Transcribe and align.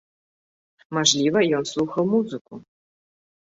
Мажліва, 0.97 1.39
ён 1.59 1.69
слухаў 1.73 2.03
музыку. 2.15 2.53